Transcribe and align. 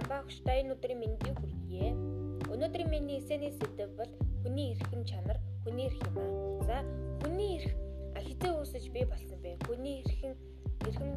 та 0.00 0.52
энэ 0.56 0.72
өдрийн 0.72 1.00
мэндийг 1.00 1.36
хүргье. 1.36 1.92
Өнөөдрийн 2.48 2.88
миний 2.88 3.20
эсэний 3.20 3.52
сэдэв 3.52 3.92
бол 3.96 4.12
хүний 4.42 4.72
эрхэм 4.72 5.04
чанар, 5.04 5.38
хүний 5.64 5.86
эрх 5.86 6.00
юм 6.08 6.16
аа. 6.16 6.64
За, 6.64 6.78
хүний 7.20 7.60
эрх 7.60 7.72
хизээ 8.24 8.52
үүсэж 8.56 8.84
бий 8.88 9.04
болсон 9.04 9.38
бэ? 9.44 9.60
Хүний 9.68 10.00
эрхэн 10.00 10.34
эрхэм 10.88 11.10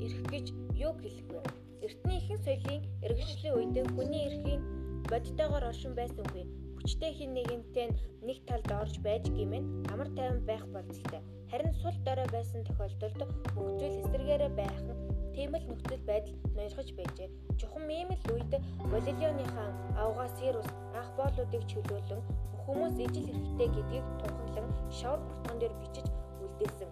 эрх 0.00 0.18
гэж 0.32 0.46
юу 0.76 0.92
хэлэх 0.96 1.28
вэ? 1.28 1.40
Эртний 1.84 2.18
ихэнх 2.18 2.42
соёлын 2.44 2.82
эргэжлийн 3.04 3.54
үед 3.54 3.76
хүний 3.92 4.22
эрхийн 4.28 4.62
бодитойгоор 5.10 5.64
оршин 5.70 5.92
байсан 5.94 6.24
үгүй. 6.24 6.44
Хүчтэй 6.86 7.18
хин 7.18 7.34
нэгэнтэй 7.34 7.90
нэг 8.22 8.46
талд 8.46 8.70
орж 8.70 9.02
байж 9.02 9.26
гимэн 9.34 9.90
амар 9.90 10.06
тайван 10.14 10.38
байх 10.46 10.62
болцолтой. 10.70 11.18
Харин 11.50 11.74
сул 11.82 11.96
дорой 12.06 12.30
байсан 12.30 12.62
тохиолдолд 12.62 13.26
хөгжил 13.58 14.06
эсэргээрээ 14.06 14.52
байх 14.54 14.78
нь 14.86 14.94
тийм 15.34 15.50
л 15.58 15.66
нөхцөл 15.66 16.02
байдал 16.06 16.38
ноёрхож 16.54 16.88
байжээ. 16.94 17.34
Чухам 17.58 17.90
ийм 17.90 18.14
л 18.14 18.24
үед 18.30 18.52
Галилеоныхаа 18.86 19.68
авгаас 19.98 20.30
Сирус 20.38 20.70
анх 20.94 21.10
боолуудыг 21.18 21.66
чөлөөлөн 21.66 22.22
хүмүүс 22.62 22.96
ижил 23.02 23.34
хэрэгтэй 23.34 23.68
гэдгийг 23.74 24.06
тунхаглан 24.22 24.66
шавар 24.94 25.20
буртган 25.26 25.58
дээр 25.58 25.74
бичиж 25.82 26.06
үлдээсэн. 26.38 26.90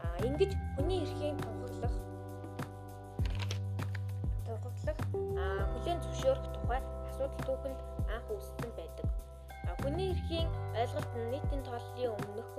А 0.00 0.04
ингэж 0.24 0.52
хүний 0.80 1.04
эрхийн 1.04 1.36
тунхаглах 1.44 1.96
тунхаглах 4.48 5.00
хүлэн 5.76 5.98
зөвшөөрөх 6.08 6.48
тухай 6.56 6.80
асуудал 7.04 7.44
түүхэнд 7.44 7.80
анх 8.08 8.26
үүссэн 8.32 8.59
хүний 9.90 10.14
эрхийн 10.14 10.46
ойлголт 10.78 11.12
нь 11.18 11.30
нийтийн 11.34 11.62
тооллын 11.66 12.14
өмнөх 12.14 12.50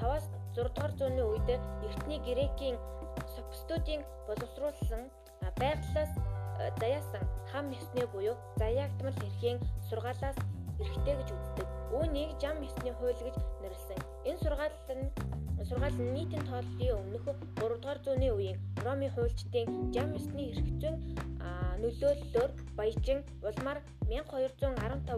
5-аас 0.00 0.24
6 0.56 0.72
дугаар 0.72 0.92
зууны 0.96 1.22
үед 1.28 1.48
эртний 1.84 2.20
грекийн 2.24 2.76
софистуудын 3.36 4.00
боловсруулсан 4.26 5.02
байглаас 5.60 6.12
заяасан 6.80 7.24
хам 7.52 7.68
ёсны 7.76 8.06
буюу 8.08 8.36
заяагдмал 8.56 9.20
эрхийн 9.28 9.60
сургаалаас 9.88 10.38
эрхтэй 10.80 11.14
гэж 11.20 11.28
үздэг. 11.36 11.68
Үүнийг 11.92 12.30
жам 12.40 12.56
ёсны 12.64 12.90
хууль 12.96 13.20
гэж 13.26 13.36
нэрлсэн. 13.60 14.00
Энэ 14.24 14.40
сургаал 14.40 14.76
нь 14.96 15.12
нь 15.96 16.12
нийтийн 16.16 16.44
тооллын 16.50 16.98
өмнөх 17.00 17.24
3 17.56 17.80
дугаар 17.80 17.98
зууны 18.04 18.28
үеийн 18.36 18.58
Ромын 18.84 19.12
хуульчдын 19.14 19.68
жам 19.94 20.08
ёсны 20.18 20.42
эрх 20.50 20.68
зүйн 20.80 20.96
нөлөөллөөр 21.82 22.50
баяжин 22.78 23.20
улмаар 23.48 23.78
1215 24.10 25.14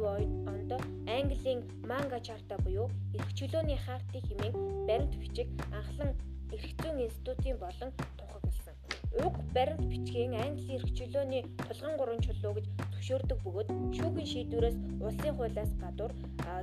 онд 0.52 0.70
Английн 1.16 1.60
Манга 1.90 2.20
Чарта 2.26 2.56
буюу 2.64 2.88
эрх 3.16 3.30
чөлөөний 3.38 3.78
хаартыг 3.86 4.22
хэмээн 4.28 4.54
баримт 4.88 5.14
бичиг 5.22 5.48
анхлан 5.78 6.10
эрх 6.54 6.66
зүйн 6.80 6.96
институтын 7.06 7.56
болон 7.64 7.90
тунхагласан. 8.18 8.76
Уг 9.24 9.34
баримт 9.56 9.84
бичгийн 9.90 10.34
Английн 10.44 10.78
эрх 10.78 10.90
чөлөөний 10.98 11.42
тулгын 11.66 11.96
гурван 11.98 12.20
чулуу 12.26 12.52
гэж 12.56 12.66
зөвшөөрдөг 12.92 13.38
бөгөөд 13.44 13.68
шүүхийн 13.96 14.30
шийдвэрээс 14.32 14.78
улсын 15.06 15.34
хуулиас 15.36 15.72
гадуур 15.82 16.12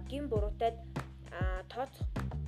гин 0.10 0.24
буруутайд 0.32 0.76
тооцох 1.72 2.08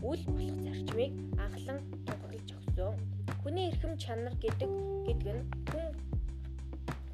үл 0.09 0.21
болох 0.33 0.59
зарчмыг 0.65 1.11
анхлан 1.45 1.79
тунхаглаж 2.05 2.49
өгсөн. 2.57 2.93
Хүний 3.41 3.65
эрхэм 3.69 3.93
чанар 4.03 4.35
гэдэг 4.43 4.71
гэдэг 5.07 5.35
нь 5.37 5.45
хүн 5.69 5.87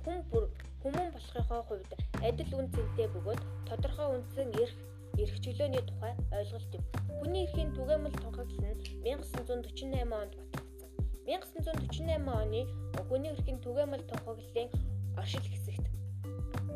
хүн 0.04 0.18
бүр 0.30 0.46
хүмүүн 0.82 1.10
болохынхоо 1.16 1.62
хувьд 1.66 1.92
адил 2.28 2.52
үн 2.60 2.68
цэнтэй 2.74 3.08
бөгөөд 3.14 3.42
тодорхой 3.68 4.08
үндсэн 4.16 4.50
эрх 4.62 4.76
эрх 5.22 5.36
чөлөөний 5.44 5.84
тухай 5.90 6.14
ойлголт 6.38 6.72
юм. 6.78 6.84
Хүний 7.20 7.44
эрхийн 7.46 7.72
түгээмэл 7.78 8.16
тунхаглал 8.22 8.66
нь 8.70 8.80
1948 9.04 10.14
онд 10.22 10.34
батлагдсан. 10.40 10.92
1948 11.26 12.30
оны 12.42 12.62
хүний 13.10 13.32
эрхийн 13.34 13.60
түгээмэл 13.66 14.04
тунхаглалын 14.10 14.70
оршил 15.18 15.48
хэсэгт 15.48 15.86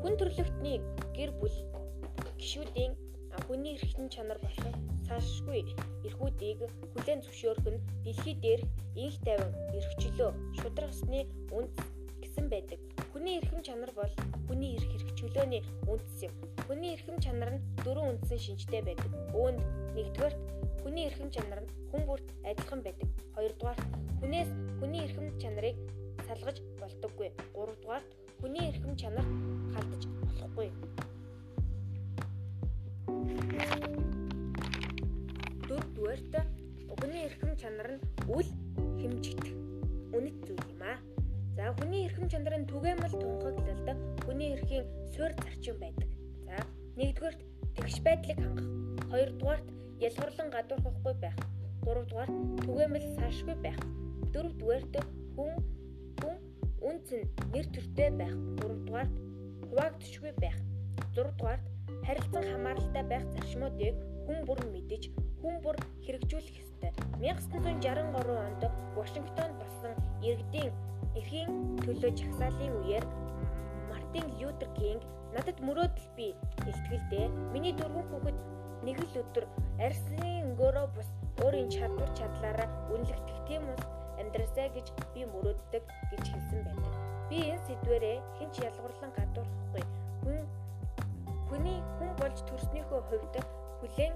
хүн 0.01 0.15
төрлөختний 0.15 0.77
гэр 1.17 1.31
бүл 1.39 1.57
гишүүдийн 2.39 2.93
хүний 3.45 3.75
эрхтэн 3.77 4.09
чанар 4.13 4.39
болох 4.41 4.75
салшгүй 5.07 5.61
эрхүүдийг 6.07 6.59
хүлээн 6.93 7.21
зөвшөөрөх 7.25 7.67
нь 7.73 7.83
дэлхий 8.05 8.35
дээрх 8.43 8.67
инх 8.95 9.17
тайван 9.25 9.51
эрх 9.77 9.91
чөлөө 10.01 10.31
шудрах 10.59 10.93
ёсны 10.93 11.21
үндэс 11.57 11.87
гэсэн 12.21 12.45
байдаг. 12.49 12.79
Хүний 13.11 13.39
эрхэм 13.39 13.61
чанар 13.65 13.91
бол 13.97 14.13
хүний 14.47 14.77
эрх 14.77 14.89
хэрэг 14.91 15.11
чөлөөний 15.17 15.61
үндэс 15.91 16.17
юм. 16.27 16.33
Хүний 16.67 16.93
эрхэм 16.95 17.17
чанар 17.25 17.49
нь 17.57 17.63
дөрвөн 17.83 18.09
үндсэн 18.21 18.39
шинжтэй 18.45 18.81
байдаг. 18.85 19.11
Үүнд 19.33 19.59
нэгдүгээрт 19.97 20.39
хүний 20.83 21.05
эрхэм 21.09 21.29
чанар 21.33 21.61
нь 21.65 21.71
хүн 21.89 22.01
бүрт 22.05 22.27
адилхан 22.45 22.81
байдаг. 22.85 23.09
Хоёрдугаарт 23.35 23.83
хүнээс 24.21 24.49
хүний 24.79 25.01
эрхэм 25.05 25.27
чанарыг 25.41 25.77
салгаж 26.27 26.57
болдоггүй. 26.79 27.29
Гуравдугаарт 27.55 28.09
хүний 28.41 28.69
эрхэм 28.69 28.93
чанар 28.95 29.25
халдаж 29.73 30.03
болохгүй. 30.21 30.69
Хэмжигдэх 39.01 39.55
үнэт 40.15 40.37
зүйл 40.45 40.65
юм 40.73 40.83
аа. 40.83 40.97
За 41.55 41.73
хүний 41.75 42.07
эрхэм 42.07 42.27
чанарын 42.31 42.65
түгээмэл 42.71 43.15
тунхаглалд 43.19 43.99
хүний 44.25 44.49
эрхийн 44.55 44.85
суурь 45.13 45.35
зарчим 45.43 45.75
байдаг. 45.79 46.09
За 46.45 46.55
нэгдүгээрт 46.99 47.39
тэгш 47.75 47.95
байдлыг 48.05 48.39
хангах. 48.39 48.69
Хоёрдугаарт 49.11 49.67
ялгарлан 50.07 50.49
гадуурхахгүй 50.55 51.15
байх. 51.23 51.37
Гуравдугаарт 51.83 52.35
түгээмэл 52.65 53.07
салшгүй 53.17 53.57
байх. 53.65 53.79
Дөрөвдүгээрт 54.33 54.93
хүн 55.35 55.53
хүн 56.21 56.35
үнцэн 56.89 57.21
нэр 57.53 57.67
төртэй 57.75 58.09
байх. 58.15 58.33
Гуравдугаарт 58.59 59.15
хуваагдшгүй 59.67 60.33
байх. 60.43 60.57
Зургдугаарт 61.15 61.65
харилцан 62.05 62.43
хамааралтай 62.51 63.03
байх 63.03 63.25
зарчмуудыг 63.33 63.95
хүн 64.29 64.45
бүр 64.45 64.61
мэдэж 64.69 65.09
хүн 65.41 65.55
бүр 65.65 65.77
хэрэгжүүлэх 66.05 66.61
ёстой. 66.61 66.93
1963 67.17 68.37
онд 68.45 68.61
Вашингтонд 68.93 69.57
болсон 69.57 69.95
иргэдийн 70.21 70.69
эрхийн 71.17 71.49
төлөө 71.81 72.13
жагсаалын 72.13 72.77
үеэр 72.85 73.05
Мартин 73.89 74.29
Лютер 74.37 74.69
Кинг 74.77 75.01
надад 75.33 75.57
мөрөөдөл 75.65 76.09
бий 76.13 76.37
хэлтгэлдээ 76.61 77.25
миний 77.57 77.73
дөрвөн 77.73 78.05
хүүхэд 78.13 78.37
нэг 78.85 78.97
л 79.01 79.17
өдөр 79.17 79.45
арьсны 79.81 80.29
өнгөөрөө 80.45 80.87
бус 80.93 81.09
өөрийн 81.41 81.73
чадвар 81.73 82.11
чадлаараа 82.13 82.69
үнэлэгдэх 82.93 83.39
тийм 83.49 83.65
ус 83.73 83.83
амьдрасаа 84.21 84.69
гэж 84.77 84.93
би 85.17 85.25
мөрөөддөг 85.25 85.83
гэж 86.13 86.23
хэлсэн 86.29 86.61
байдаг. 86.69 86.93
Би 87.33 87.49
энэ 87.49 87.65
сэдвэрээ 87.65 88.17
хэн 88.37 88.49
ч 88.53 88.61
ялгуурлан 88.61 89.11
гадуурхахгүй. 89.17 89.83
Хүн 90.21 90.37
хүний 91.49 91.81
хүн 91.97 92.11
болж 92.21 92.37
төрснийхөө 92.45 93.01
хувьд 93.09 93.58
хүлээн 93.79 94.13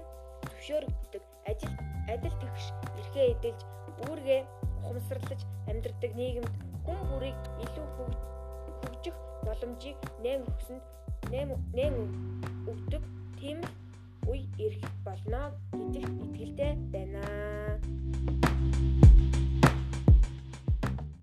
зөвшөөрөгддөг 0.50 1.24
ажил 1.50 1.74
адил 2.12 2.36
тэгш 2.42 2.64
эрхээ 3.00 3.26
эдэлж 3.34 3.60
үүргээ 4.04 4.40
ухамсарлаж 4.84 5.40
амьдрдаг 5.70 6.12
нийгэмд 6.20 6.52
хүн 6.84 7.00
бүрийг 7.08 7.38
илүү 7.64 7.86
хөгжих 8.80 9.16
боломжийг 9.46 9.98
нээн 10.24 10.40
өгсөнд 10.50 10.84
нээн 11.74 11.94
өгдөг 12.70 13.02
тийм 13.40 13.58
үе 14.30 14.44
ирэх 14.64 14.84
болно 15.06 15.42
гэдэгт 15.72 16.12
итгэлтэй 16.24 16.72